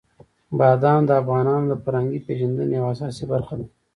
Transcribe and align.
بادام 0.57 1.01
د 1.05 1.11
افغانانو 1.21 1.65
د 1.69 1.73
فرهنګي 1.83 2.19
پیژندنې 2.27 2.73
یوه 2.79 2.89
اساسي 2.93 3.25
برخه 3.31 3.53
ده. 3.59 3.65